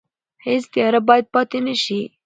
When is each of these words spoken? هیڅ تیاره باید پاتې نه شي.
هیڅ 0.45 0.63
تیاره 0.73 0.99
باید 1.07 1.25
پاتې 1.33 1.59
نه 1.65 1.75
شي. 1.83 2.01